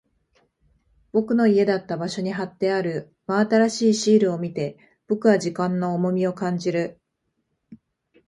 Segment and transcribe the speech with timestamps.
[1.11, 6.99] 僕の家だった場所に貼ってある真新しいシールを見て、僕は時間の重みを感じる。